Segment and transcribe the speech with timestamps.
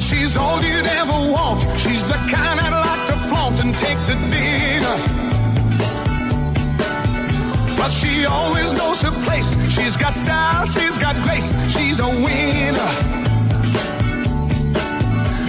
[0.00, 1.62] She's all you'd ever want.
[1.78, 4.96] She's the kind I'd like to flaunt and take to dinner.
[7.76, 9.54] But she always knows her place.
[9.70, 11.54] She's got style, she's got grace.
[11.68, 12.90] She's a winner.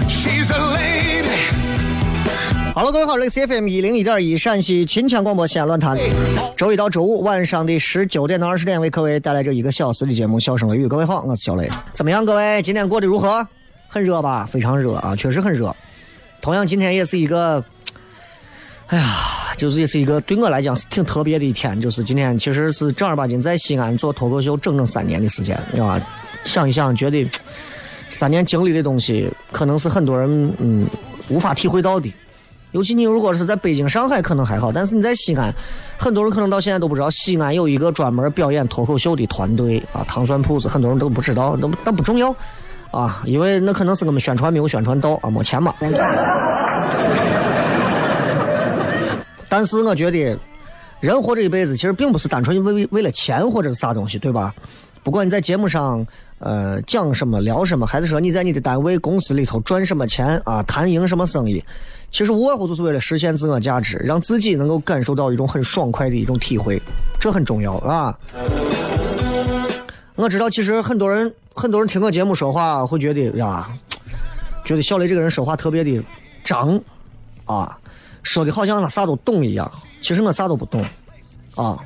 [0.07, 1.49] She's a lady.
[2.75, 5.97] 好了，各位好，这里是 FM 一零一点一陕西秦腔广播西安论坛，
[6.55, 10.85] 周一到周五晚上的十九点到二十点为各位带来这一个小时的节目《笑声雷雨》。
[10.88, 11.69] 各位好，我是小雷。
[11.94, 13.47] 怎么样，各位今天过得如何？
[13.94, 14.45] 很热吧？
[14.45, 15.75] 非常热啊，确实很热。
[16.41, 17.62] 同样，今天也是一个，
[18.88, 21.79] 哎呀，就是也是一个对我来讲是挺特别的一天。
[21.81, 26.00] 就是今天其实是正儿八经在西安做脱口秀整整三年的时间，啊，
[26.46, 27.30] 想一想，觉得
[28.09, 30.88] 三年经历的东西，可能是很多人嗯
[31.28, 32.09] 无法体会到的。
[32.72, 35.53] 尤其你如果是在北京、上海可能还好，但是你在西安，
[35.97, 42.34] 很多人可能到现在都不知道，西安有一个专门表演脱口秀的团队啊，糖蒜铺子，很多人都不知道，那那不重要
[42.91, 45.74] 啊，因为那可能是我们宣传没有宣传到啊，没钱嘛。
[49.50, 50.38] 但是我觉得，
[51.00, 54.53] 人活这一辈子其实并不是单纯为为了钱或者是啥东西，对吧？
[55.03, 56.06] 不管你在节目上，
[56.40, 61.63] 呃，讲什么聊什么，还是说你在你的单位公司里头赚什么钱啊，谈赢什么生意，
[62.12, 66.81] 其实无外乎就是为了实现自我价值，让自己能够感受到一种很爽快的一种体会，
[67.19, 68.16] 这很重要啊。
[70.16, 73.69] 我知道，其实很多人很多人听我节目说话，会觉得呀，
[74.63, 76.03] 觉得小雷这个人说话特别的
[76.44, 76.79] 张
[77.45, 77.77] 啊，
[78.23, 79.71] 说的好像他啥都懂一样，
[80.01, 80.85] 其实我啥都不懂
[81.55, 81.77] 啊。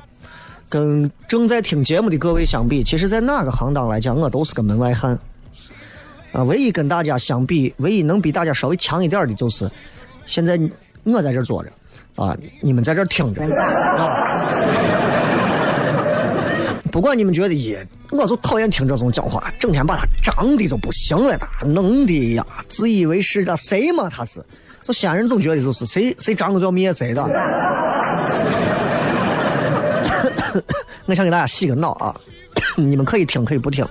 [0.68, 5.16] 跟正在听节目的各位相比，其实，在哪个行当来讲，我都是个门外汉。
[6.32, 9.70] 啊，唯一跟大家相比，唯一能比大家稍微强一点的，就是
[10.26, 10.60] 现在
[11.04, 11.70] 我在这坐着，
[12.16, 13.42] 啊，你们在这听着。
[13.44, 14.50] 啊，
[16.90, 24.44] 不管你们觉得耶，我就讨厌听这种讲话，整天把他张的就不行了，他弄的呀，自以为是的，谁嘛他是？
[24.82, 27.22] 就西安人总觉得就是谁谁张了就要灭谁的。
[31.06, 32.14] 我想给大家洗个脑啊！
[32.76, 33.86] 你们可以听，可以不听。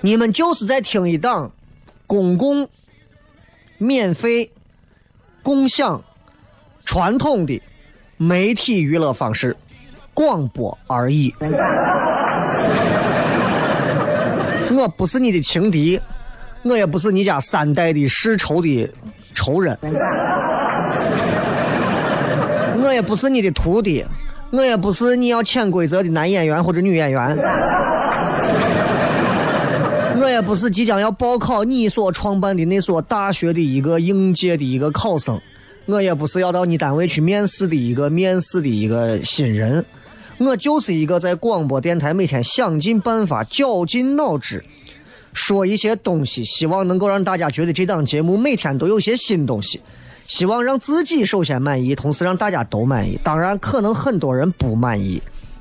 [0.00, 1.52] 你们就是在听一档
[2.06, 2.68] 公共、
[3.78, 4.50] 免费、
[5.42, 6.02] 共享、
[6.84, 7.60] 传统的
[8.16, 9.56] 媒体娱乐方式——
[10.14, 11.34] 广播而已。
[14.70, 16.00] 我不是你的情敌，
[16.62, 18.90] 我也不是你家三代的世仇的
[19.34, 19.78] 仇人，
[22.82, 24.04] 我也不是你的徒弟。
[24.50, 27.34] 我也不是你要潜规则的男演员或者女演员，
[30.20, 35.40] 我也不是即将要报考你所创办的那所大学的一个应届的一个考生，
[35.86, 39.82] 我也不是要到你单位去面试的一个面试的一个新人，
[40.44, 44.64] 我就是一个在广播电台每天想尽办法、绞尽脑汁
[45.32, 49.80] 说一些东西，希望能够让大家觉得这档节目每天都有些新东西。
[50.28, 53.18] 希望让自己首先满意，同时让大家都满意。
[53.24, 55.20] 当然，可能很多人不满意，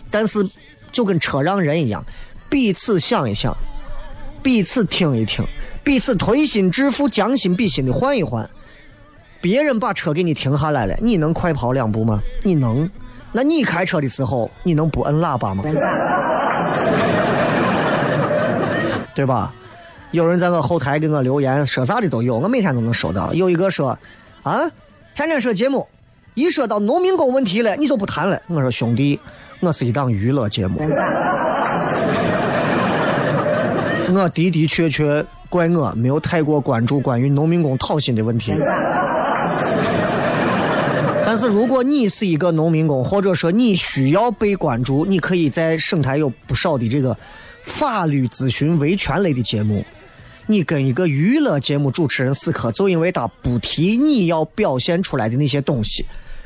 [0.09, 0.47] 但是
[0.91, 2.05] 就跟车让人一样，
[2.47, 3.55] 彼此想一想，
[4.43, 5.43] 彼此听一听，
[5.83, 8.47] 彼此推心置腹、将心比心的换一换。
[9.41, 12.21] 别人把车给你停下来了，你能快跑两步吗？
[12.43, 12.89] 你能？
[13.31, 15.63] 那你开车的时候，你能不摁喇叭吗？
[19.13, 19.53] 对吧？
[20.11, 23.33] 有人在我后台给我留言，说啥的都有，我每天都能收到。
[23.33, 23.97] 有一个说，
[24.43, 24.59] 啊，
[25.15, 25.87] 天天说节目，
[26.33, 28.41] 一说到农民工问题了，你就不谈了。
[28.47, 29.17] 我说兄弟，
[29.61, 30.79] 我是一档娱乐节目，
[34.13, 38.53] 我的的确确怪我没有太过关注关于农民工讨薪的问题。
[41.31, 47.15] 但是如果你是一个农民工，或者说你需要被关注，你可以在省台有不少的这个
[47.63, 49.81] 法律咨询维权类的节目。
[50.45, 56.03] 你跟一个娱乐节目主持人死磕，就因为他不提你要表现出来的那些东西，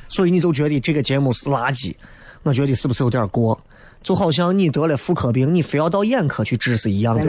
[0.07, 1.91] 所以你就觉得这个节目是垃圾。
[2.43, 3.59] 我觉得是不是有点过？
[4.03, 7.25] 就好像你得了妇科病，你非要到眼科去治是一样的。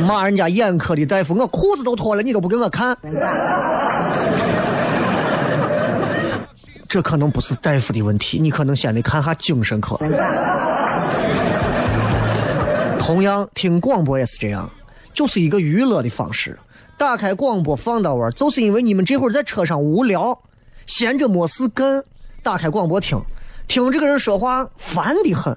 [0.00, 2.96] 骂人家眼科的大夫，我裤子都脱了，你都不给我看。
[6.88, 9.96] 这可能不是大夫的问题，你可能先得看下精神科。
[12.98, 14.68] 同样，听广播也是这样，
[15.14, 16.58] 就是一个娱乐的方式。
[16.98, 20.36] 打开广播放到玩，就是因为你们这会儿在车上无聊，
[20.86, 22.02] 闲着没事干，
[22.42, 23.18] 打开广播听，
[23.68, 25.56] 听这个人说话烦的很，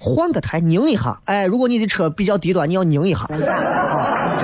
[0.00, 1.20] 换个台拧一下。
[1.26, 3.20] 哎，如果你的车比较低端，你要拧一下。
[3.20, 4.40] 啊，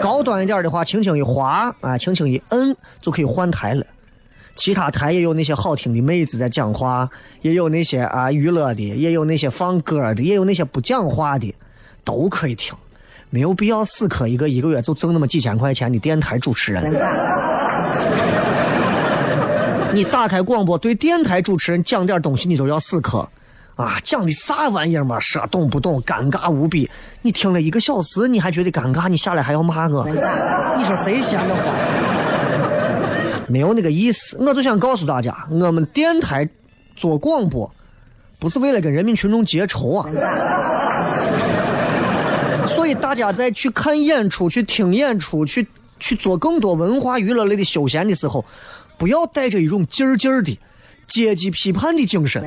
[0.00, 3.84] 高端一点的话，轻轻一滑，啊，轻轻一摁就可以换台了。
[4.54, 7.08] 其他台也有那些好听的妹子在讲话，
[7.42, 11.54] 也有那些啊娱乐的，也有那些放歌的，也有那些不讲话的，
[12.04, 12.74] 都可以听，
[13.30, 16.92] 没有必要死磕一个一个月就挣那么几千块钱的电台主持人。
[19.94, 23.28] 你打开广播对电台主持人讲点东西，你都要死磕，
[23.78, 25.20] 啊，讲的啥玩意儿嘛？
[25.20, 26.02] 说懂不懂？
[26.02, 26.90] 尴尬无比。
[27.22, 29.08] 你听了一个小时，你还觉得尴尬？
[29.08, 30.04] 你下来还要骂我？
[30.76, 31.62] 你说谁闲着话？
[33.46, 36.48] 没有那个意思，我就想告诉大家，我们电台
[36.96, 37.72] 做广播，
[38.40, 40.10] 不是为了跟人民群众结仇啊。
[42.66, 45.64] 所以大家在去看演出、去听演出、去
[46.00, 48.44] 去做更多文化娱乐类的休闲的时候，
[48.96, 50.58] 不要带着一种劲儿劲儿的
[51.06, 52.42] 阶级批判的精神，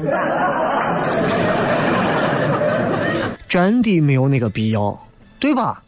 [3.51, 4.98] 真的没有那个必要，
[5.38, 5.83] 对吧？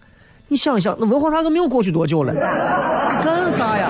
[0.49, 2.33] 你想想，那文化大革命过去多久了？
[2.33, 2.39] 你
[3.23, 3.89] 干啥呀？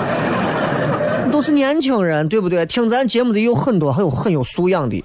[1.32, 2.68] 都是年轻人，对不对？
[2.68, 5.04] 听咱节目的有很多，还有很有素养的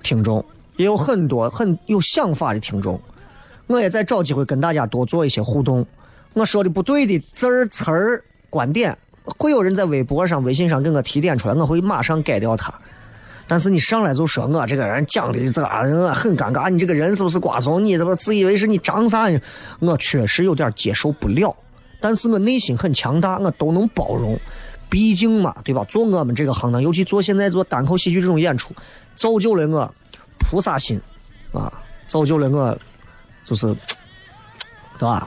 [0.00, 0.44] 听众，
[0.76, 3.00] 也有很多很有想法的听众。
[3.66, 5.84] 我也在找机会跟大家多做一些互动。
[6.34, 12.72] 我说的不对的字儿、词儿、观点，会有人在微博上、微信上给我提点出来，我会马上改掉它。
[13.48, 16.68] 但是你上来就说我这个人讲的咋，我很尴尬。
[16.68, 17.82] 你这个人是不是瓜怂？
[17.84, 18.66] 你怎么自以为是？
[18.66, 19.40] 你长啥呢？
[19.80, 21.56] 我确实有点接受不了，
[21.98, 24.38] 但是我内心很强大，我都能包容。
[24.90, 25.82] 毕竟嘛，对吧？
[25.84, 28.74] 做我们这个行当，尤其做现在做单口喜剧这种演出，
[29.14, 29.94] 造就了我
[30.38, 31.00] 菩萨心
[31.52, 31.72] 啊，
[32.06, 32.78] 造就了我
[33.44, 33.66] 就是，
[34.98, 35.26] 对吧？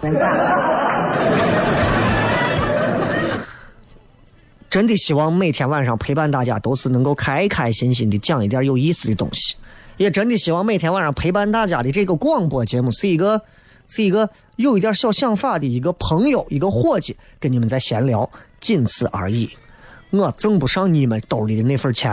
[4.71, 9.53] 真的希望每天晚上陪伴大家都是能够开开心心的讲一点有意思的东西，
[9.97, 13.41] 也真的希望每天晚上陪伴大家的这个广播节目是一个
[13.87, 18.27] 是一个有一点小想法的一个朋友，一个伙计，跟你们在闲聊。
[18.61, 19.49] 仅此而已，
[20.11, 22.11] 我挣不上你们兜里的那份钱，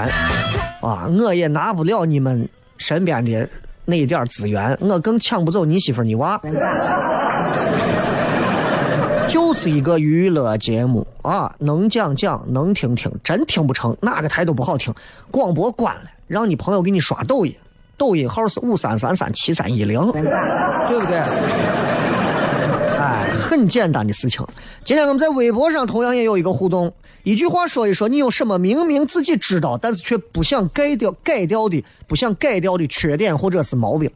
[0.81, 3.49] 啊，我也拿不了你们身边的
[3.85, 6.41] 那一点资源，我更抢不走你媳妇你娃，
[9.29, 14.93] 就是一个娱乐节目啊，能讲讲，能听听，真听不成，哪个台都不好听，
[15.31, 17.55] 广播关了，让你朋友给你刷抖音，
[17.97, 20.23] 抖音号是五三三三七三一零，对
[20.99, 21.19] 不对？
[22.99, 24.45] 哎很简单的事情。
[24.85, 26.93] 今天我们在微博上同样也有一个互动，
[27.23, 34.11] 一句话说一说，你有什么明明自己知道，但是却不想改掉、改掉的、不想改掉的缺点或者是毛病？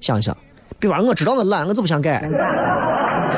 [0.00, 0.36] 想想，
[0.78, 3.30] 比方我知道我懒，我就不想改；啊，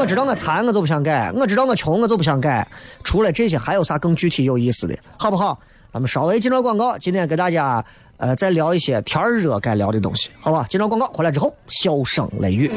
[0.00, 2.66] 我知道我馋，我就不想改；我知道我穷，我就不想改。
[3.04, 4.98] 除了这些，还有啥更具体有意思的？
[5.18, 5.60] 好不好？
[5.92, 7.84] 咱们稍微进段广告，今天给大家
[8.16, 10.66] 呃再聊一些天热该聊的东西，好吧？
[10.70, 12.70] 进段广告回来之后，笑声雷雨。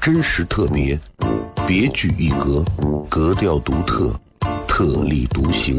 [0.00, 0.98] 真实特别，
[1.68, 2.64] 别具一格，
[3.08, 4.12] 格调独特，
[4.66, 5.78] 特立独行，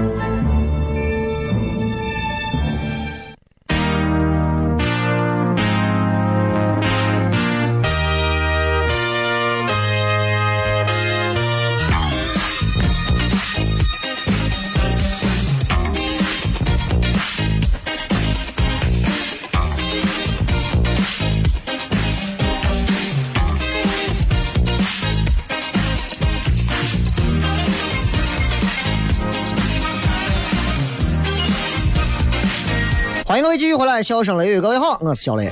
[33.41, 35.51] 各位继续回来，笑声雷雨，各位好，我是小雷。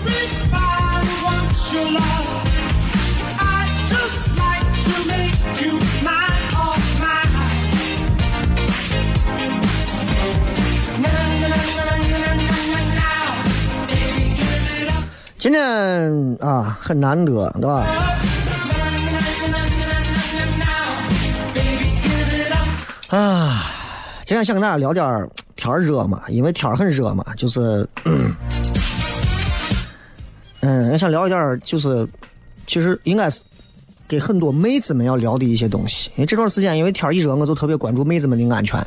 [15.39, 17.83] 今天啊，很难得，对吧？
[23.09, 23.63] 啊，
[24.25, 25.27] 今天想跟大家聊点
[25.59, 28.33] 天儿热嘛，因为天儿很热嘛，就是，嗯，
[30.61, 32.07] 嗯，想聊一点就是，
[32.65, 33.41] 其实应该是
[34.07, 36.09] 给很多妹子们要聊的一些东西。
[36.15, 38.81] 因为这段时间因为天儿一热，我就特别关注妹子们的安全。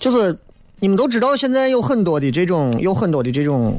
[0.00, 0.36] 就是
[0.80, 3.78] 你们都知道，现在有很多的这种，有很多的这种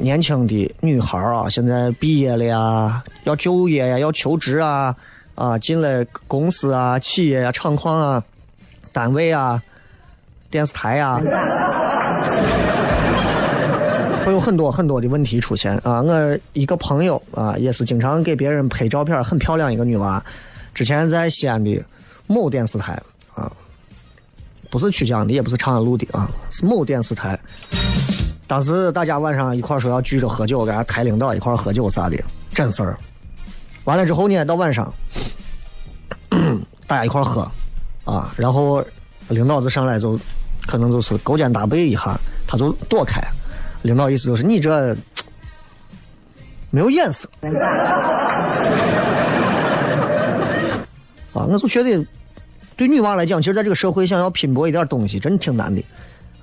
[0.00, 4.96] 年轻的女孩啊，现在毕业了呀，要就业呀，要求职啊，
[5.34, 8.24] 啊，进了公司啊、企业呀、厂矿啊、
[8.92, 9.62] 单位啊、
[10.50, 11.20] 电视台呀，
[14.24, 16.00] 会有很多很多的问题出现啊。
[16.00, 20.22] 我一个朋友啊，也是经常给别人拍照片，很漂亮一个女娃，
[20.74, 21.78] 之前在西安的
[22.26, 22.98] 某电视台
[23.34, 23.52] 啊。
[24.70, 27.38] 不是曲江的，也不是长安路的啊，是某电视台。
[28.50, 32.20] 当时大家晚上一块说要聚着喝酒，给俺台领导一块喝酒啥的，
[32.52, 32.98] 真事儿。
[33.84, 34.92] 完了之后呢，到晚上，
[36.84, 37.48] 大家一块喝，
[38.04, 38.84] 啊，然后
[39.28, 40.18] 领导子上来就
[40.66, 43.22] 可能就是勾肩搭背一下，他就躲开。
[43.82, 44.96] 领导意思就是你这
[46.70, 47.28] 没有眼色
[51.32, 52.04] 啊，我就觉得
[52.76, 55.80] 对女娃来讲，其实在这个社会想要拼搏一点东西，真挺难的，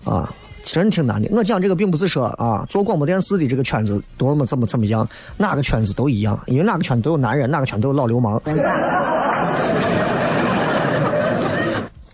[0.05, 0.33] 啊，
[0.73, 1.29] 真挺难的。
[1.31, 5.07] 我讲这个并不是说啊，做广播电视的这个圈子多么怎么怎么样，
[5.37, 8.41] 哪个圈子都一样，因为哪个圈子都有男人，哪个圈都有老流氓。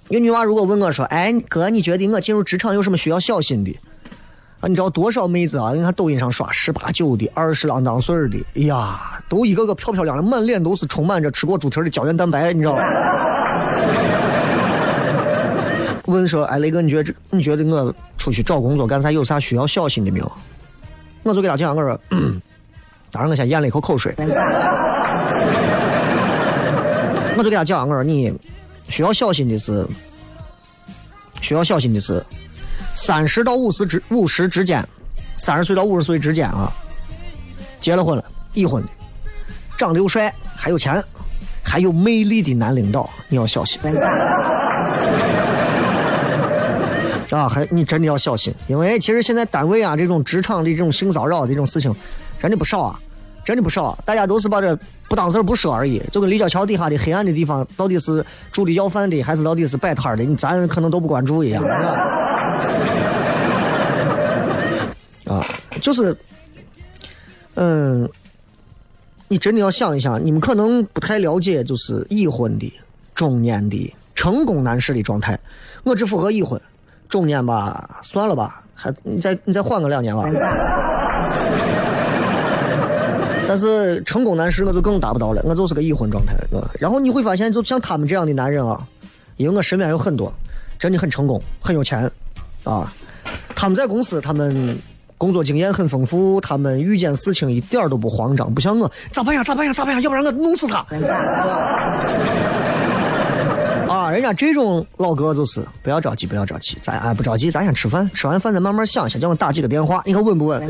[0.09, 3.75] 有女娃如果问我说：“哎，哥，你觉得我进入职场有什么需要小心的？”
[4.61, 5.73] 啊，你知道多少妹子啊？
[5.73, 12.83] 你看抖音上刷十八九的、二十啷当岁的，哎呀，都一个个漂漂亮亮，满脸都是充满着吃过猪蹄的胶原蛋白，你知道吗？
[16.05, 20.31] 问说，哎，雷哥，你觉得这你觉得我出去找工作干啥有啥需要小心的没有？
[21.23, 21.97] 我就给他讲，我说，
[23.11, 24.13] 当然我先咽了一口口水，
[27.37, 28.33] 我就给他讲，我说你
[28.89, 29.87] 需要小心的是，
[31.41, 32.21] 需要小心的是，
[32.93, 34.85] 三十到五十之五十之间，
[35.37, 36.69] 三十岁到五十岁之间啊，
[37.79, 38.89] 结了婚了，已婚的，
[39.77, 41.01] 长得又帅，还有钱，
[41.63, 43.79] 还有魅力的男领导，你要小心。
[47.33, 51.91] 啊，还你真的要小心，因为其实现在单位啊这种职场的这种性骚扰的这种事情，
[52.39, 52.99] 真的不少啊，
[53.43, 53.97] 真的不少、啊。
[54.05, 54.77] 大家都是把这
[55.09, 61.63] 不当事儿不说而已，就跟立交桥底下的黑暗的地方，到底是住的要饭的，还是到底是摆摊儿的，你咱可能都不关注一样。
[65.25, 65.43] 啊，
[65.81, 66.15] 就是，
[67.55, 68.07] 嗯，
[69.27, 72.71] 你真的要想一想，你们可能不太了解，就是已婚的、
[73.15, 75.39] 中年的、成功男士的状态。
[75.83, 76.61] 我只符合已婚。
[77.13, 80.23] 中年吧，算了吧，还你再你再缓个两年吧。
[83.47, 86.33] 但是成功男士我就更达不到了，我就是个已婚状态。
[86.79, 88.81] 然后你会发现，就像他们这样的男人啊，
[89.37, 90.33] 因为我身边有很多
[90.79, 92.09] 真的很成功、很有钱
[92.63, 92.91] 啊，
[93.55, 94.75] 他们在公司，他们
[95.15, 99.43] 工作经验很丰富，他们遇见事情一点都不慌张，不像我咋办呀？
[99.43, 99.71] 咋办呀？
[99.71, 100.01] 咋办呀？
[100.01, 100.83] 要不然我弄死他。
[104.13, 110.61] 啊，人家这种老哥就是不要着急，不要着急，咱哎不着急，咱先吃饭，吃完饭再慢慢想一想，叫我打几个电话，你看稳不稳？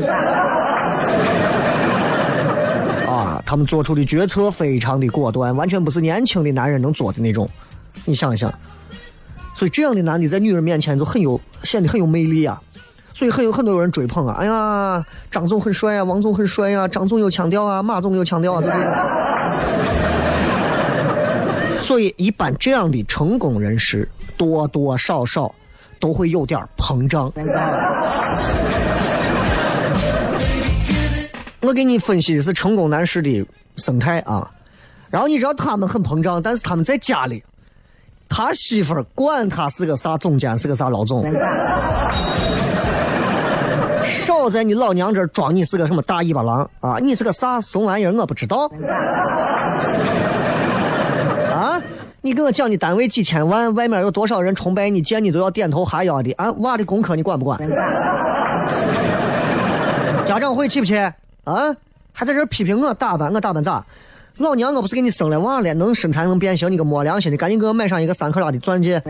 [3.06, 7.46] 啊，他们做出的决策非常的果断，完全不是年轻的男人能做的那种。
[8.06, 8.50] 你想一想，
[9.54, 12.58] 所以这样的男的在女人面前就很有显得很有魅力啊，
[13.12, 14.36] 所以很有很多有人追捧啊。
[14.38, 18.82] 哎呀，张总很帅啊，王总很帅啊，张总有腔调啊，马总有腔调啊，就这种。
[21.84, 25.54] 所以，一般这样的成功人士，多多少少
[26.00, 27.30] 都会有点膨胀。
[31.60, 34.50] 我给你分析的是成功男士的生态啊，
[35.10, 37.44] 然后你知道他们很膨胀，但是他们在家里，
[38.30, 41.30] 他媳妇儿管他是个啥总监，是个啥老总，
[44.02, 46.96] 少在你老娘这装你是个什么大尾巴狼啊！
[46.98, 48.70] 你是个啥怂玩意儿，我不知道。
[51.54, 51.80] 啊！
[52.20, 56.50] 你给我讲，你单位几千万，外面有多少人崇拜你，见你都要点头哈腰的啊！
[56.58, 57.58] 娃的功课你管不管？
[60.24, 60.96] 家长会去不去？
[61.44, 61.76] 啊！
[62.12, 63.84] 还在这儿批评我打扮，我打扮咋？
[64.38, 69.00] 老娘我不是给你生了娃了，能身材能变形，你个没良心的，赶紧给我买上一个三克拉的钻戒。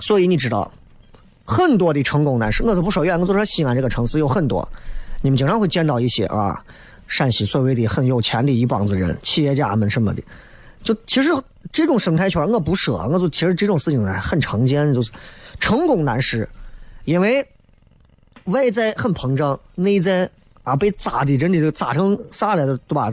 [0.00, 0.70] 所以你知道，
[1.44, 4.68] 很多的成功男士，我就不说远，我就说西安这个城市有很多，
[5.22, 6.62] 你们经常会见到一些啊。
[7.06, 10.22] 陕西所谓的很有钱的一帮子人，企业家们什么的，
[10.82, 11.30] 就其实
[11.72, 15.12] 这种生态圈我不说，我就其实这种事情呢很常见，就是
[15.60, 16.48] 成功男士，
[17.04, 17.46] 因为
[18.44, 20.28] 外在很膨胀，内在
[20.62, 23.12] 啊被扎的真的都扎成啥了，对吧？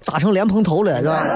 [0.00, 1.26] 扎成莲蓬头了，是吧？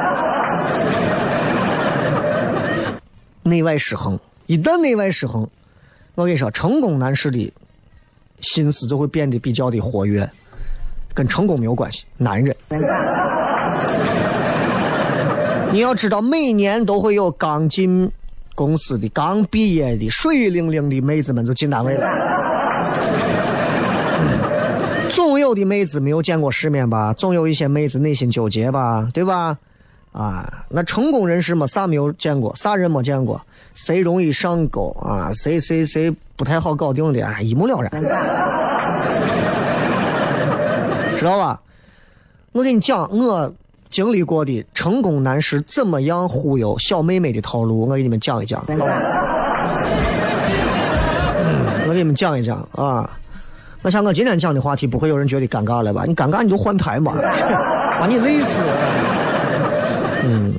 [3.42, 5.48] 内外失衡，一旦内外失衡，
[6.14, 7.52] 我跟你说，成功男士的
[8.40, 10.30] 心思就会变得比较的活跃。
[11.14, 12.54] 跟成功没有关系，男人。
[15.72, 18.10] 你要知道，每年都会有刚进
[18.56, 22.08] 公司的、刚毕业的、水灵灵的妹子们就进单位了。
[25.10, 27.12] 总有的妹子没有见过世面吧？
[27.12, 29.08] 总有一些妹子内心纠结吧？
[29.12, 29.56] 对吧？
[30.12, 32.54] 啊，那成功人士嘛，啥没有见过？
[32.56, 33.40] 啥人没见过？
[33.74, 35.30] 谁容易上钩啊？
[35.32, 37.42] 谁谁谁不太好搞定的？
[37.42, 37.90] 一目了然。
[41.20, 41.60] 知道吧？
[42.52, 43.52] 我跟你讲，我
[43.90, 48.64] 经历过的成功男士怎么样忽悠小妹妹的套路，我给你们讲一讲。
[51.86, 53.18] 我给你们讲一讲啊！
[53.82, 56.04] 我想我今天讲的话题不会有人觉得尴尬了吧？
[56.06, 57.14] 你尴尬你就换台嘛，
[58.00, 58.62] 把你累死。
[60.22, 60.54] 嗯，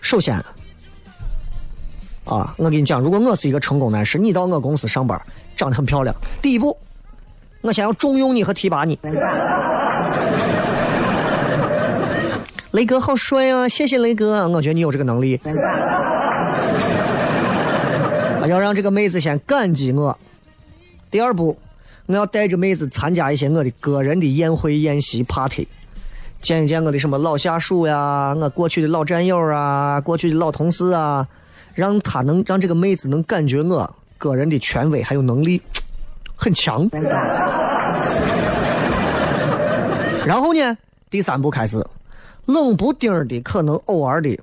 [0.00, 0.34] 首先
[2.24, 5.20] 啊，我跟你讲，如果我是一个成功男士，你到我公司上班，
[5.56, 6.74] 长得很漂亮，第一步。
[7.62, 8.98] 我想要重用你和提拔你，
[12.72, 13.68] 雷哥好帅啊！
[13.68, 15.38] 谢谢雷哥，我觉得你有这个能力。
[18.48, 20.18] 要让这个妹子先感激我。
[21.10, 21.58] 第二步，
[22.06, 25.68] 我要带着妹子参加一些我的个人的宴会、宴席、party，
[26.40, 31.28] 见一见我的什么老下属呀，我过去的老战友啊，过去的老同事啊，
[31.74, 35.60] 让他能让这个妹子能感觉我个人的权威还有能力。
[36.40, 36.88] 很强，
[40.24, 40.78] 然后呢？
[41.10, 41.84] 第三步开始，
[42.46, 44.40] 冷不丁的，可能偶尔的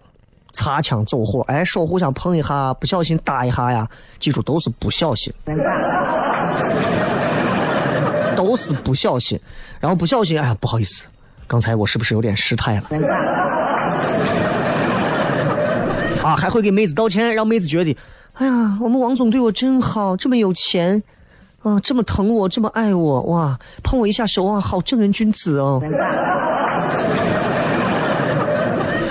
[0.54, 5.34] 擦枪走火，哎，手互相碰一下，不小心打一下呀，记住都是不小心，
[8.36, 9.40] 都是不小心。
[9.80, 11.06] 然后不小心，哎呀，不好意思，
[11.48, 12.84] 刚才我是不是有点失态了？
[16.22, 17.98] 啊，还会给妹子道歉，让妹子觉得，
[18.34, 21.02] 哎呀，我们王总对我真好，这么有钱。
[21.68, 23.60] 啊，这么疼我，这么爱我，哇！
[23.84, 25.82] 碰我一下手啊，好正人君子哦。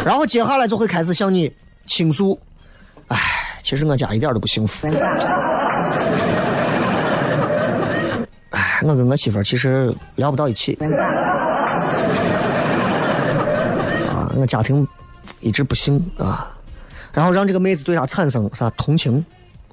[0.05, 1.53] 然后接下来就会开始向你
[1.87, 2.39] 倾诉，
[3.09, 3.19] 哎，
[3.63, 4.89] 其实我家一点都不幸福。
[8.51, 10.79] 哎，我跟我媳妇其实聊不到一起。
[14.09, 14.87] 啊，我家庭
[15.41, 16.51] 一直不幸啊。
[17.13, 19.25] 然后让这个妹子对他产生啥同情、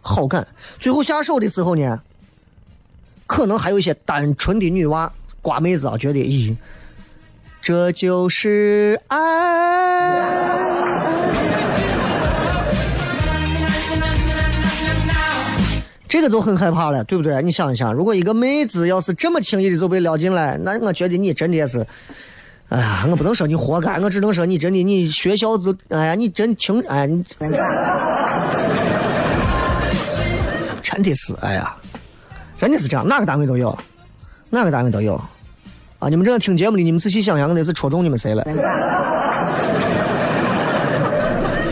[0.01, 0.47] 好感，
[0.79, 2.01] 最后下手的时候呢？
[3.33, 6.55] 可能还有一些单纯的女娃瓜妹子啊，觉得咦，
[7.63, 9.17] 这就是爱。
[16.07, 17.41] 这个就很害怕了，对不对？
[17.41, 21.83] 你想一想，如果一个妹子要是这么轻易的就被撩进来，那我觉得你真的是，
[22.69, 27.25] 哎呀，我不能说你活该，我只能说你真的你学校就哎呀，你真清哎你，
[30.83, 31.75] 真的是哎呀，
[32.63, 33.77] 真的是这样，哪个单位都有，
[34.49, 35.21] 哪个单位都有
[35.99, 36.07] 啊！
[36.07, 38.41] 你们正在听节目的，你们仔细想想，我那是戳中你们谁了？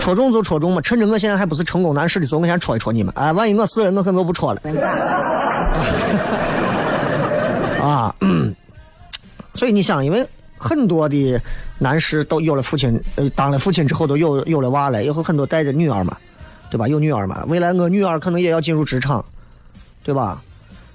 [0.01, 3.13] 戳中就戳中嘛，趁着我现在还不是成功男士的时候，我先戳一戳你们。
[3.15, 4.61] 哎，万一我死了，我可能就不戳了。
[7.81, 8.53] 啊，嗯，
[9.55, 10.27] 所以你想，因为
[10.57, 11.41] 很多的
[11.79, 16.17] 男士都有了父亲，呃，当了父亲之后都有有了娃了，以后很多带着女儿嘛，
[16.69, 16.85] 对吧？
[16.85, 19.23] 有女儿嘛，未来我女儿可能也要进入职场，
[20.03, 20.41] 对吧？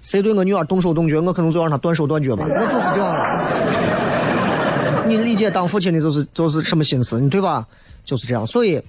[0.07, 5.03] 谁对我女儿动手动脚，我可能就让她断手断脚吧，那就是这样了。
[5.05, 7.67] 你理解当父亲的就是就是什么心思，你对吧？
[8.05, 8.81] 就是这样，所以。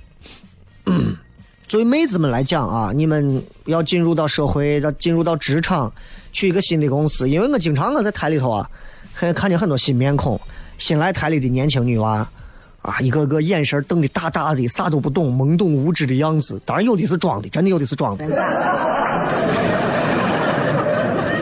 [1.68, 5.92] 作为妹子们来讲啊，你们要进入到社会，要进入到职场，
[6.32, 7.28] 去一个新的公司。
[7.30, 8.70] 因为我经常我在台里头啊，
[9.14, 10.40] 看看见很多新面孔，
[10.78, 12.26] 新来台里的年轻女娃，
[12.84, 16.62] 啊，一个个眼神瞪得大大的，啥都不懂，懵懂无知的样子。
[16.64, 18.26] 当然有的是装的，真的有的是装的。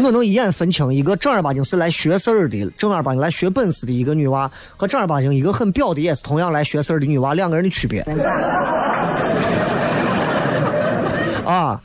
[0.06, 8.02] 我能一眼分清一个正儿八经是来学事儿的，正儿八经来学本事的一个女娃，和正儿八经一个很表的，也是同样来学事儿的女娃，两个人的区别。
[11.46, 11.82] 啊，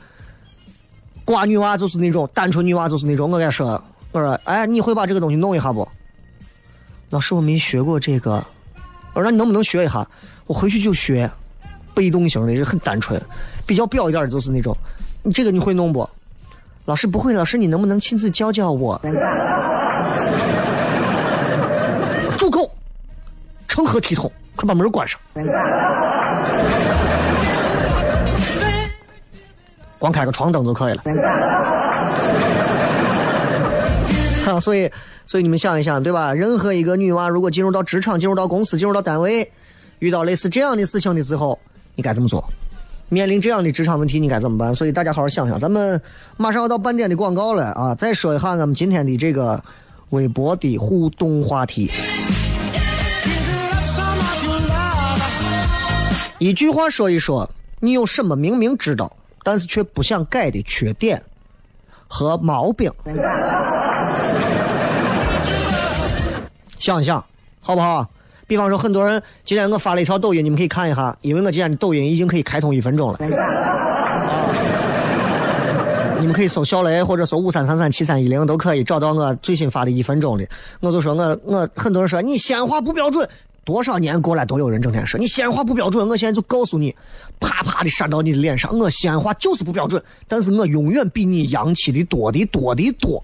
[1.25, 3.29] 瓜女娃就是那种单纯女娃，就是那种。
[3.29, 3.81] 我跟你说，
[4.11, 5.87] 我说，哎，你会把这个东西弄一下不？
[7.09, 8.43] 老师，我没学过这个。
[9.13, 10.07] 我说，那你能不能学一下？
[10.47, 11.29] 我回去就学。
[11.93, 13.21] 被动型的，很单纯，
[13.67, 14.75] 比较表一点的，就是那种。
[15.23, 16.09] 你这个你会弄不？
[16.85, 18.99] 老师不会，老师你能不能亲自教教我？
[22.37, 22.69] 住口！
[23.67, 24.31] 成何体统？
[24.55, 25.19] 快把门关上！
[29.97, 31.03] 光开个床灯就可以了。
[34.43, 34.91] 哈，所以，
[35.27, 36.33] 所以你们想一想，对吧？
[36.33, 39.49] 任何一个女娃，如果进入到职场、进入到公司、进入到单位，
[39.99, 41.57] 遇到类似这样的事情的时候，
[41.93, 42.43] 你该怎么做？
[43.13, 44.73] 面临这样的职场问题，你该怎么办？
[44.73, 45.59] 所以大家好好想想。
[45.59, 46.01] 咱们
[46.37, 47.93] 马上要到半点的广告了啊！
[47.93, 49.61] 再说一下咱们今天的这个
[50.11, 51.91] 微博的互动话题。
[56.39, 59.11] 一句话说一说，你有什么明明知道？
[59.43, 61.21] 但是却不想改的缺点
[62.07, 62.89] 和毛病，
[66.79, 67.21] 想一想，
[67.59, 68.09] 好不好？
[68.51, 73.19] 比方说，很多人今天我发了一条抖音，你们可以看一下，因为我今天的抖音已经可以开通一分钟了。
[76.19, 80.45] 你们可以搜小雷或者搜五三三三七三一零都可以找到我最新发的一分钟的。
[80.81, 83.25] 我就说我我很多人说你西安话不标准。
[83.63, 86.93] 多少年过来都有人整天说你西安话不标准，我现在就告诉你，
[87.39, 88.77] 啪啪的扇到你的脸上。
[88.77, 93.23] 我西安话就是不标准，但是我永远比你洋气的多的多的多。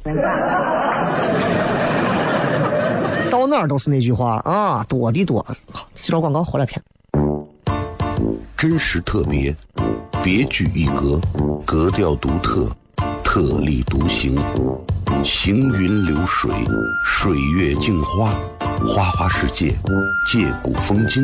[3.29, 5.45] 到哪儿都是那句话啊，多的多。
[5.95, 6.81] 这条广告回来片。
[8.55, 9.55] 真实特别，
[10.23, 11.19] 别具一格，
[11.65, 12.69] 格调独特，
[13.23, 14.35] 特立独行，
[15.23, 16.51] 行云流水，
[17.05, 18.33] 水月镜花。
[18.85, 19.75] 花花世界，
[20.31, 21.23] 借古风今，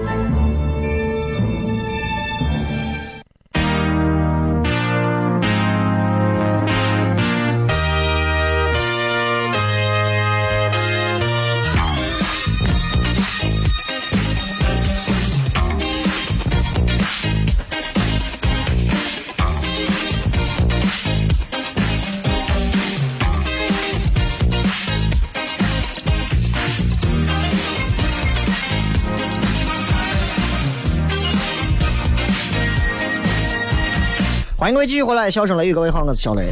[34.71, 36.47] 迎各位继续回来，笑声雷雨，各位好，我是小雷。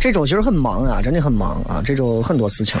[0.00, 2.80] 这周其实很忙啊，真的很忙啊，这周很多事情。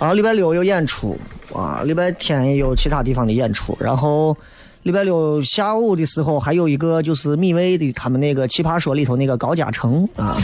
[0.00, 1.16] 啊，礼拜六有演出
[1.54, 4.36] 啊，礼拜天也有其他地方的演出，然后
[4.82, 10.36] 礼拜六下午的时候还有一个就是米未的他们那个奇葩说里头那个高嘉诚啊，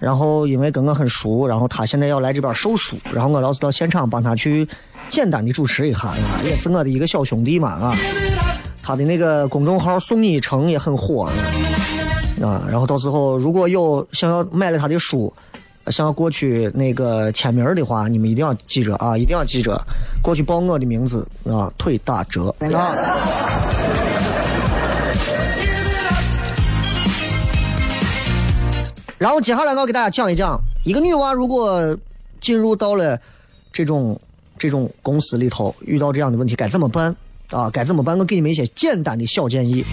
[0.00, 4.66] 然后因为跟我很熟，然后他现在要来这边授书，然后我倒是到现场帮他去
[5.10, 7.94] 简单的主持一下啊，也是我的一个小兄弟嘛啊。
[8.86, 11.24] 他的那个公众号“送你一程”也很火
[12.40, 15.32] 啊，然后到时候如果有想要买了他的书，
[15.88, 19.76] 想要过去那个签名的话，你们一定要记着啊，一定要记着，
[20.22, 22.94] 过去报我的名字啊，腿打折啊。
[29.18, 31.98] 然后接下来我给大家讲一讲，一个女娃如果
[32.40, 33.20] 进入到了
[33.72, 34.16] 这种
[34.56, 37.16] 这种公司里头，遇到这样的问题该怎么办
[37.50, 37.70] 啊？
[37.70, 38.18] 该怎么办？
[38.18, 39.84] 我给你们一些简单的小建议。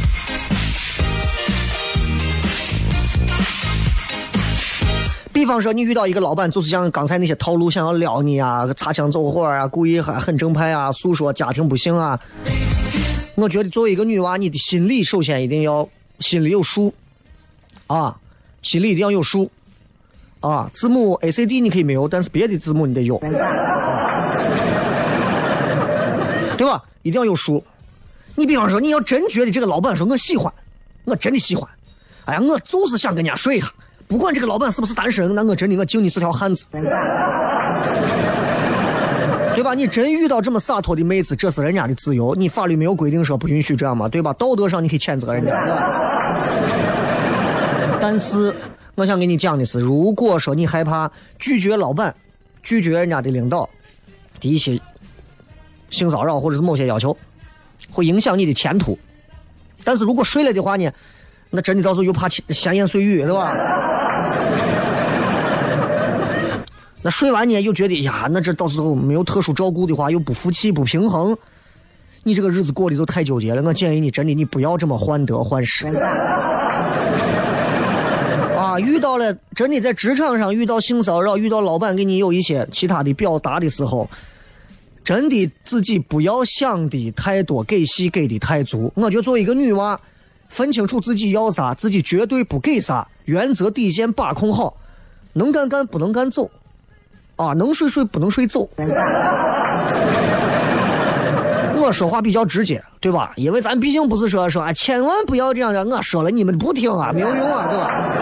[5.32, 12.20] 比方说，你遇到一个老板，就是像刚才那些套路，想要撩你啊，擦枪走火啊，故意还很正派啊，诉说家庭不幸啊。
[13.36, 15.90] 我觉得作为一个女娃，你的心里首先一定要
[16.20, 16.94] 心里有数
[17.88, 18.16] 啊，
[18.62, 19.50] 心里一定要有数
[20.40, 20.70] 啊。
[20.74, 23.18] 字母 A C D 你可以没有，但是别的字母你得有，
[26.56, 26.84] 对吧？
[27.04, 27.64] 一定要有数。
[28.36, 30.52] 你比方说，你要真觉得这个老板说我喜欢，
[31.04, 31.70] 我真的喜欢，
[32.26, 33.72] 哎呀，我就是想跟人家睡一下。
[34.08, 36.82] 不管这个老板是不是单身，那我真的我敬你是条汉子，对
[39.64, 39.74] 吧？
[39.74, 44.34] 你真遇到这么洒脱的妹子，这是人家的自由，你法律没有规定说不允许这样嘛，对吧？
[44.34, 45.52] 道德上你可以谴责人家。
[48.00, 48.56] 但是
[48.96, 52.14] 我想跟你讲的是，如果说你害怕拒绝老板、
[52.62, 53.68] 拒绝人家的领导
[54.40, 54.80] 的一些
[55.94, 57.16] 性骚扰或者是某些要求，
[57.92, 58.98] 会影响你的前途。
[59.86, 60.92] 但是如果睡了的话呢？
[61.56, 63.54] 那真的到时候又怕闲言碎语，对吧？
[67.04, 71.38] 那睡完呢，又觉得呀，那这到时候没有特殊照顾的话，又不服气、不平衡，
[72.24, 73.62] 你这个日子过得就太纠结了。
[73.62, 75.86] 我建议你，真的你不要这么患得患失。
[78.58, 84.10] 啊，遇到了真的在职场上遇到性骚扰，遇到老板给你有一些其他的表达的时候，
[85.04, 88.92] 真的自己不要想的太多，给戏给的太足。
[88.96, 90.00] 我觉得作为一个女娃。
[90.50, 94.76] 分清楚自己要啥，自己绝对不给啥，原则底线把控好，
[95.34, 96.48] 能干干不能干走，
[97.38, 98.70] 啊，能睡睡不能睡走。
[101.76, 103.34] 我说话比较直接，对吧？
[103.36, 105.84] 因为咱毕竟不是说说啊，千万不要这样的。
[105.84, 108.14] 我说了你们不听啊，没有用啊，对吧？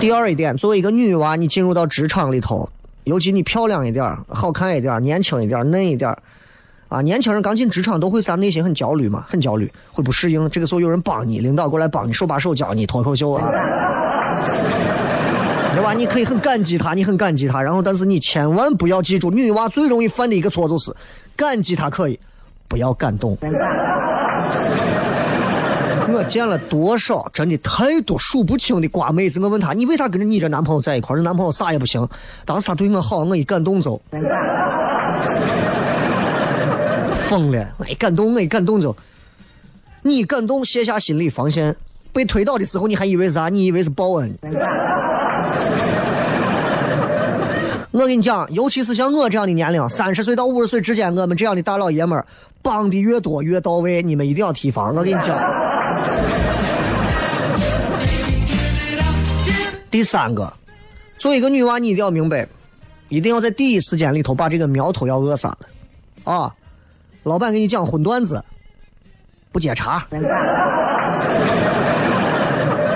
[0.00, 2.66] 第二一点，作为一个女娃，你进入到职场里头，
[3.08, 6.16] 尤其你漂亮一点、好看一点、年轻一点、嫩一点。
[6.88, 10.48] 啊，年轻人刚进职场都会啥内心很焦虑嘛，很焦虑，会不适应。
[10.48, 13.44] 这个时候有人帮你，领导过来帮你，手把手教你脱口秀啊，
[15.74, 15.92] 对吧？
[15.92, 17.62] 你可以很感激他，你很感激他。
[17.62, 20.90] 然后，但是你千万不要记住，女娃最容易犯的一个错就是
[21.36, 22.18] 感激他可以，
[22.68, 23.36] 不要感动。
[26.18, 31.18] 我见了多少真的太多数不清的瓜妹子，我问她你为啥跟着你这男朋友在一块儿？
[31.18, 32.08] 这男朋友啥也不行，
[32.44, 34.02] 当时他对我好，我一感动走。
[37.14, 37.72] 疯了！
[37.76, 38.96] 我一感动，我一感动就，
[40.02, 41.76] 你感动卸下心理防线，
[42.12, 43.48] 被推倒的时候你还以为啥？
[43.48, 44.36] 你以为是报恩？
[47.90, 52.26] 我跟你讲，尤其是像我这样的年龄，三十岁到五十岁之间，我们这样的大老爷们儿，
[52.62, 54.94] 帮的越多越到位，你们一定要提防。
[54.94, 55.38] 我跟你讲，
[59.90, 60.52] 第三个，
[61.18, 62.46] 作为一个女娃，你一定要明白，
[63.08, 65.58] 一定要在第一时间里头把这个苗头要扼杀了，
[66.32, 66.54] 啊。
[67.24, 68.42] 老板给你讲荤段子，
[69.52, 70.06] 不接茬。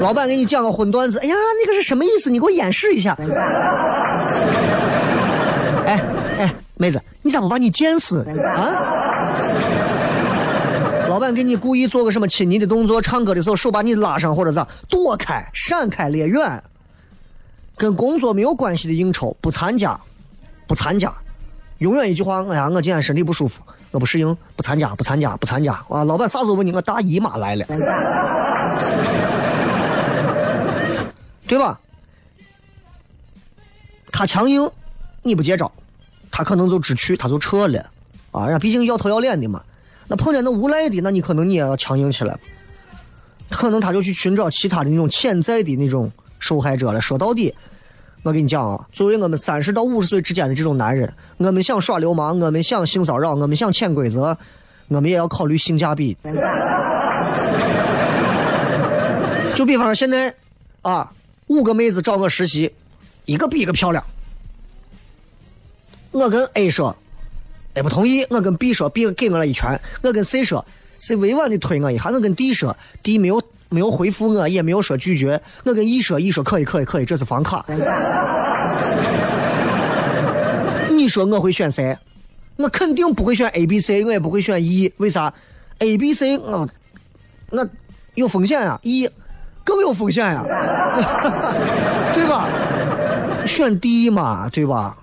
[0.00, 2.30] 老板给你讲个荤段子，哎呀，那个是什么意思？
[2.30, 3.14] 你给我演示一下。
[5.84, 6.00] 哎
[6.38, 9.01] 哎，妹子，你咋不把你贱死啊？
[11.22, 16.60] 老板给你故意做个什么亲昵的动作，唱歌的时候手把你拉上或者咋，躲开，闪开，离远。
[17.76, 19.96] 跟工作没有关系的应酬不参加，
[20.66, 21.14] 不参加。
[21.78, 23.62] 永远一句话，哎呀，我今天身体不舒服。
[23.92, 25.74] 我不适应，不参加，不参加，不参加。
[25.88, 26.72] 啊，老板啥时候问你？
[26.72, 27.64] 我大姨妈来了，
[31.46, 31.78] 对吧？
[34.10, 34.68] 他强硬，
[35.22, 35.70] 你不接招，
[36.32, 37.78] 他可能就知趣，他就撤了。
[38.32, 39.62] 啊，人家毕竟要头要脸的嘛。
[40.12, 42.38] 那碰见那无赖的，那你可能你也要强硬起来。
[43.48, 47.00] 可能他就去寻找其他的那种潜在的那种受害者了。
[47.00, 47.54] 说到底。
[48.24, 54.38] 我跟你讲啊，作为我们三十到五十岁之间的这种男人，我们想耍流氓，我们想性骚扰，我们想潜规则，
[54.86, 56.16] 我们也要考虑性价比。
[59.56, 60.32] 就比方说现在
[60.82, 61.10] 啊，
[61.48, 62.72] 五个妹子找我实习，
[63.24, 64.04] 一个比一个漂亮。
[66.12, 66.96] 我跟 A 说
[67.74, 70.64] ，A 不同意；我跟 B 说，B 给我了一拳；我跟 C 说
[70.98, 77.64] ，C 委婉的推我一下；我跟 D 说，D 没有没有回复我，也没有说拒绝；我跟 E 说，E 说可以可以可以，这是房卡。
[80.90, 81.96] 你说我会选谁？
[82.56, 84.92] 我肯定不会选 A、B、C，我也不会选 E。
[84.98, 85.32] 为啥
[85.78, 86.68] ？A、B、C 我
[87.50, 87.66] 那
[88.14, 89.08] 有风险啊，E
[89.64, 90.44] 更有风险呀、
[92.14, 92.48] 对吧？
[93.46, 94.96] 选 D 嘛，对吧？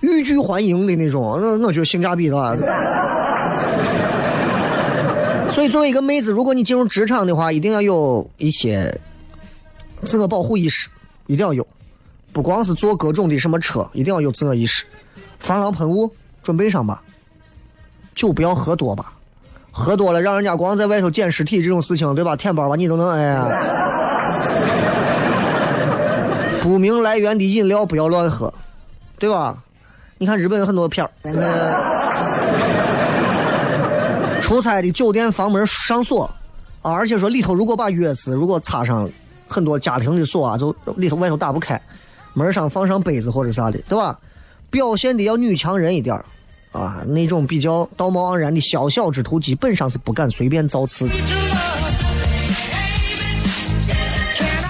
[0.00, 2.36] 欲拒还迎的那种，那我觉得性价比的。
[5.50, 8.94] 所以，作为一个妹子，如果你进入职场的话，一定要有一些
[10.04, 10.88] 自我保护意识，
[11.26, 11.66] 一定要有。
[12.32, 14.84] 不光是坐各种的什么车，一定要有自我意识。
[15.38, 16.10] 防狼喷雾
[16.42, 17.02] 准备上吧，
[18.14, 19.14] 酒不要喝多吧，
[19.72, 22.36] 喝多了让人家光在外头捡尸体这种事情，对吧？
[22.36, 23.48] 舔包吧你都能哎呀。
[26.62, 28.52] 不明来源的饮料不要乱喝，
[29.18, 29.56] 对吧？
[30.18, 32.40] 你看日本有很多片儿，呃
[34.40, 36.24] 出差的酒店房门上锁
[36.80, 39.10] 啊，而且说里头如果把钥匙如果插上
[39.46, 41.78] 很多家庭的锁啊，就里头外头打不开，
[42.32, 44.18] 门上放上杯子或者啥的，对吧？
[44.70, 46.24] 表现的要女强人一点儿
[46.72, 51.14] 啊，那种比较道貌岸然的宵小之徒，基本上是不敢随便造次的。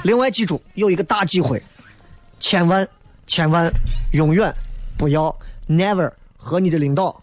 [0.02, 1.62] 另外，记住有一个大机会，
[2.40, 2.86] 千万
[3.26, 3.72] 千万
[4.12, 4.52] 永远
[4.96, 5.34] 不要
[5.68, 7.14] never 和你的领导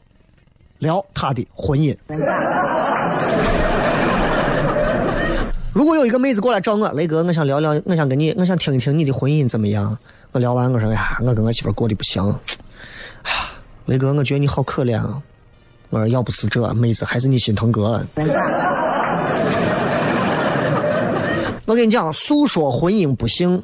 [0.79, 1.95] 聊他的婚姻。
[5.73, 9.97] 如果有一个妹子过来找我，雷哥，我想聊聊，我想跟你，我想听一听你的婚姻怎么样。
[10.31, 12.23] 我聊完，我说，呀，我跟我媳妇过得不行。
[13.23, 13.37] 哎呀，
[13.85, 15.19] 雷哥，我觉得你好可怜啊。
[15.89, 18.05] 我说，要不是这妹子，还是你心疼哥。
[21.65, 23.63] 我跟你讲，诉说婚姻不幸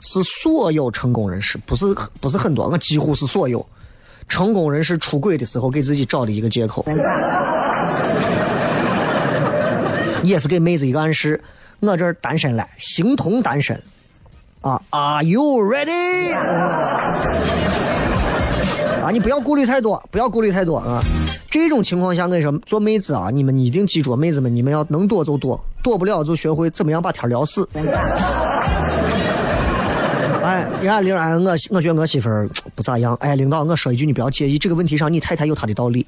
[0.00, 1.86] 是所有成功人士，不是
[2.20, 3.64] 不是很多，我几乎是所有
[4.28, 6.84] 成功人士出轨的时候给自己找的一个借口，
[10.22, 11.42] 也是给妹子一个暗示。
[11.80, 13.78] 我这儿单身了，形同单身
[14.62, 16.34] 啊！Are you ready？
[19.02, 21.00] 啊，你不要顾虑太多，不要顾虑太多啊！
[21.50, 27.68] 这种情况下，我跟你说，做妹子啊，你们一定记住，妹子们，你们要能躲就躲，躲不了就学会怎么样把天聊死。
[30.56, 33.14] 哎，人家领俺我我觉得我媳妇儿不咋样。
[33.20, 36.06] 哎，领导，我说一句，你不要介意，这个问题上你太太有她的道理。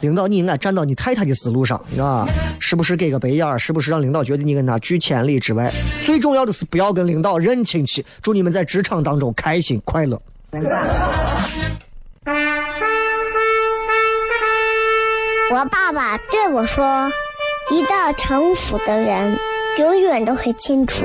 [0.00, 2.26] 领导，你应该站到你太太的思路上，啊，
[2.58, 3.58] 时不时给个白眼儿？
[3.58, 5.70] 时不时让领导觉得你跟他拒千里之外？
[6.06, 8.02] 最重要的是不要跟领导认亲戚。
[8.22, 10.18] 祝你们在职场当中开心快乐。
[15.52, 17.12] 我爸爸对我说
[17.70, 19.38] ：“一个成熟的人，
[19.78, 21.04] 永远都会清楚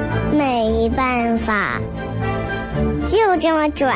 [0.31, 1.79] 没办法，
[3.07, 3.95] 就这么拽。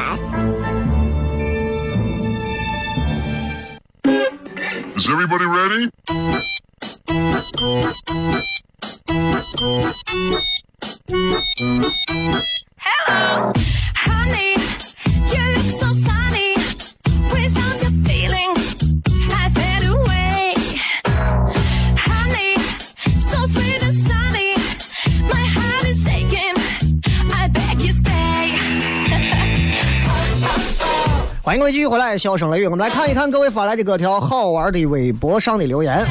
[31.65, 36.05] 位继续回来，笑声雷雨，我们来看一看各位发来的各条好玩的微博上的留言。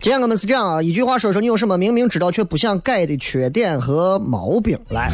[0.00, 4.78] 今天我们是这样啊，一句话说说你有什么明明知道却不想改的缺点和毛病。
[4.90, 5.10] 来，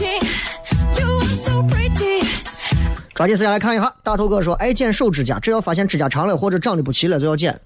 [3.14, 3.94] 抓紧时间来看一下。
[4.02, 7.57] 大头哥说，爱剪手指甲，只要发现指甲长了或者长得不齐了就要剪。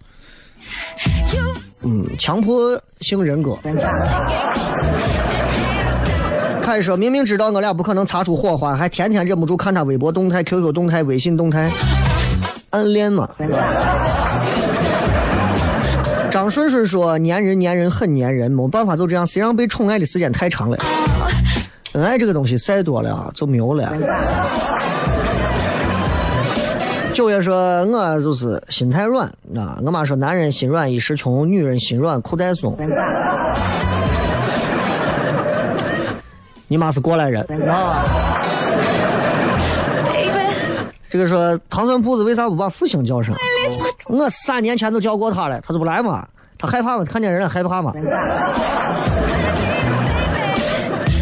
[1.82, 3.56] 嗯，强迫性人格。
[6.64, 11.70] 凯说，明明知道我俩不可能擦出火花，还天天忍不住看他微博动态、QQ 动态、微信动态，
[12.70, 13.28] 暗恋嘛。
[16.30, 20.78] 张顺顺说，粘人粘人很粘人，没办法就这样，谁让被宠爱的时间太长了。
[21.92, 23.92] 恩爱这个东西晒多了就没有了。
[27.12, 29.78] 九月说，我就是心太软啊。
[29.84, 32.74] 我妈说，男人心软一时穷，女人心软裤带松。
[36.68, 38.04] 你妈是过来人啊。
[40.04, 40.40] Baby,
[41.10, 43.36] 这个说糖蒜铺子为啥不把复兴叫上？
[44.08, 46.26] 我三年前都叫过他了，他就不来嘛？
[46.58, 47.04] 他害怕嘛？
[47.04, 47.92] 看见人了害怕吗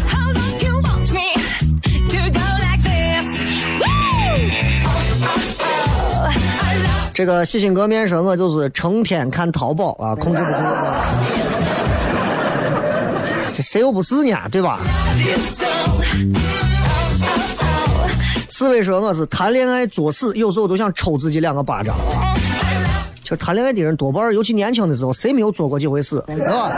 [0.07, 1.33] ？How long you want me
[2.09, 3.27] to go like this?
[3.79, 3.85] Woo!
[4.85, 10.57] Oh, I love 这个洗心革面说，我就是成天看淘宝啊，控制不住。
[10.57, 11.05] 啊
[13.49, 14.35] 谁谁又不是呢？
[14.51, 14.79] 对吧？
[18.49, 21.95] 刺猬说我是谈恋爱作死，有时候都想抽自己两个巴掌。
[23.21, 26.71] 其实谈恋爱的人多半，尤其年轻的时候，谁没有做过几回事，是吧？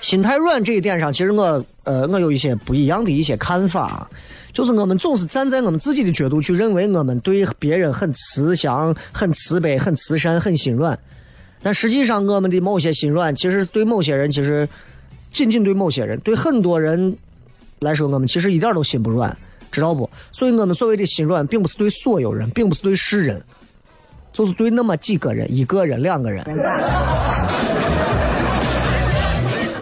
[0.00, 4.08] 心太软这一点上，其实我呃我有一些不一样的一些看法，
[4.52, 10.98] 就是我们总是站在我们自己的角度去认为我们对别人很慈祥、很慈悲、很慈善、很心软，
[11.62, 14.66] 但实际上我们的某些心软，其实对某些人，其实
[15.30, 17.16] 仅仅对某些人，对很多人
[17.80, 19.36] 来说，我们其实一点都心不软，
[19.70, 20.08] 知道不？
[20.32, 23.42] 所以我们所谓的心软，并不是对所有人，并不是对世人，
[24.32, 26.44] 就是对那么几个人，一个人、两个人。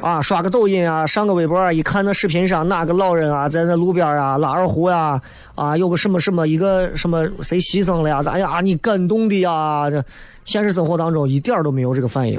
[0.02, 5.20] 啊，刷个抖音啊，上个微博啊，一看那视频上哪个老人啊，在那路边啊拉二胡呀，
[5.56, 8.20] 啊，有个什么什么一个什么谁牺牲了呀？
[8.26, 9.90] 哎呀，你感动的呀！
[9.90, 10.04] 这
[10.44, 12.38] 现实生活当中一点都没有这个反应。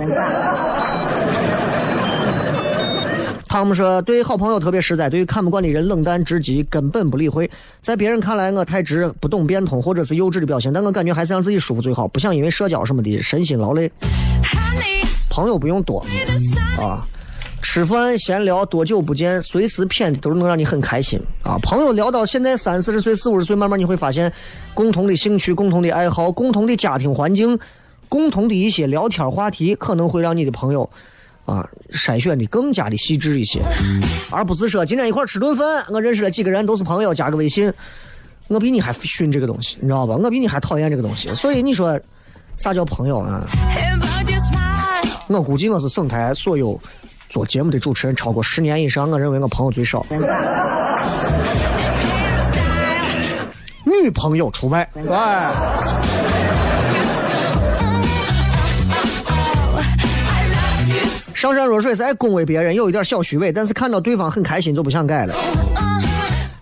[3.47, 7.49] 他们说，对好朋友特别实在，对于看不惯的人冷淡至极，根本不理会。
[7.81, 13.89] 在别人看来，我太直，不懂变通，或者是幼稚的表现，但我感觉还是让自己舒服最好，不想因为社交什么的身心劳累。
[15.29, 16.05] 朋友不用多
[16.77, 17.05] 啊，
[17.61, 21.57] 吃饭闲聊，多久不见，随时谝的都能让你很开心啊。
[21.61, 24.31] 朋友聊到现在三四十岁、四五十岁，慢慢你会发现，
[24.73, 27.57] 共同的兴趣、共同的爱好、共同的家庭环境、
[28.09, 30.89] 共同的一些聊天话题，可能会让你的朋友。
[31.47, 33.61] 啊，筛选的更加的细致一些，
[34.29, 37.71] 而不是说今天一块儿吃顿饭，我认识了几个人都是朋友，加个微信，
[38.49, 40.17] 我比你还训这个东西，你知道吧？
[40.17, 41.97] 我比你还讨厌这个东西，所以你说
[42.57, 43.47] 啥叫朋友啊.
[45.29, 46.77] 我估计我是省台所有
[47.29, 50.05] 做节目的主持人超过十年以上，我认为我朋友最少，
[53.85, 54.85] 女朋友除外。
[54.95, 55.51] 哎，
[61.37, 65.35] 上善若水是爱恭维别人，有一点小虚伪，但是看到对方很开心就不想改了。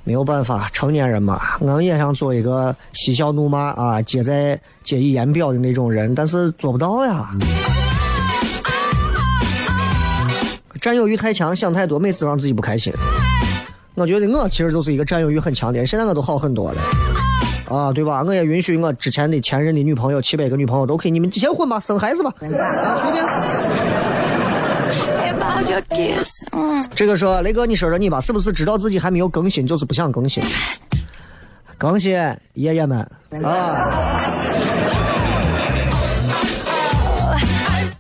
[0.03, 7.29] 没有办法，成年人嘛，我也想做一个嬉笑怒骂啊，皆在皆以言表的那种人，但是做不到呀。
[10.81, 12.91] 占有欲太强，想太多，每次都让自己不开心。
[13.93, 16.81] 我觉得我其实就是一个占有欲很强的人，现在我都好很多了。
[17.69, 18.21] 啊，对吧？
[18.23, 24.14] 我也允许我之前的前任的女朋友，七百个女朋友都可以，你们结婚吧，生孩子吧，啊，随便。
[26.95, 30.43] 这个说雷哥，你说说你吧，是不是知道自己还没有更新，就是不想更新？
[31.77, 32.13] 更新，
[32.53, 32.99] 爷爷们
[33.43, 34.25] 啊！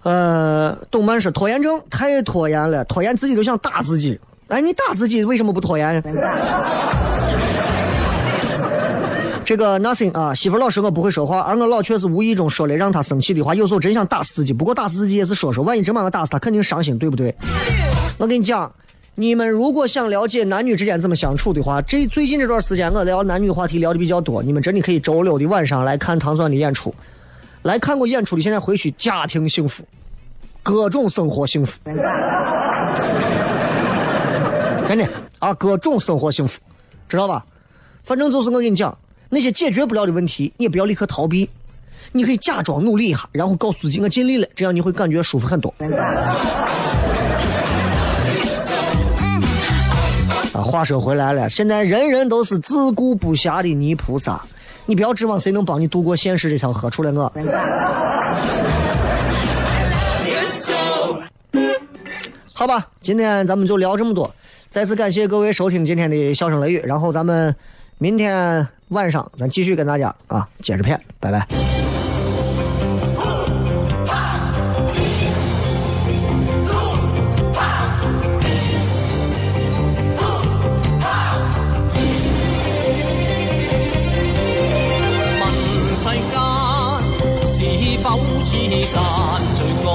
[0.03, 4.19] 呃，动漫是拖延症，太拖延了，拖延自己都想打自己。
[4.47, 6.01] 哎，你打自己为什么不拖延？
[9.45, 14.51] 这个 nothing 啊，媳妇儿老师我不会说话，而我老却是无意中说了让她生气的话，有时候真想打死自己。
[14.51, 17.33] 不过打死自己也是说说，万一真把我打死，她肯定伤心，对不对？
[18.17, 18.71] 我跟你讲，
[19.13, 26.91] 你们如果想了解男女之间怎么相处的话，这最近这段时间我聊男女话题聊的比较多，你们真的可以周六的晚上来看唐酸的演出，
[27.61, 29.83] 来看过演出的现在回去家庭幸福，
[30.63, 31.77] 各种生活幸福，
[34.87, 36.59] 真的啊，各种生活幸福，
[37.07, 37.45] 知道吧？
[38.03, 38.97] 反正就是我跟你讲，
[39.35, 41.49] 那些解决不了的问题，你也不要立刻逃避，
[42.13, 45.75] 你可以假装努力一下，然后告诉自己我尽力了，这样你会感觉舒服很多。
[50.53, 54.41] 啊，话说回来了，现在人人都是自顾不暇的泥菩萨，
[54.85, 57.29] 你不要指望谁能帮你渡过现实这条河，除了我。
[62.53, 64.33] 好吧，今天咱们就聊这么多。
[64.69, 67.53] 再次感谢各位收听今天的笑声雷雨，然后咱们
[67.97, 71.47] 明天晚上咱继续跟大家啊接着片，拜拜。
[85.39, 85.43] 問
[85.95, 86.39] 世間
[87.47, 87.57] 是
[88.03, 88.05] 否
[88.43, 88.51] 似
[88.85, 89.01] 山
[89.55, 89.89] 最高？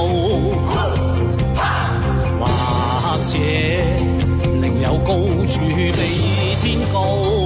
[2.39, 2.41] 或
[3.27, 3.33] 者
[4.59, 5.13] 另有高
[5.47, 6.01] 處比
[6.61, 7.40] 天高？